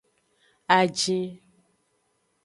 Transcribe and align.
Ajin. 0.77 1.23